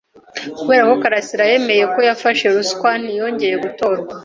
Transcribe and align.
Kubera 0.57 0.83
ko 0.89 0.95
karasira 1.03 1.43
yemeye 1.51 1.83
ko 1.93 1.99
yafashe 2.09 2.45
ruswa, 2.55 2.89
ntiyongeye 3.01 3.55
gutorwa. 3.63 4.09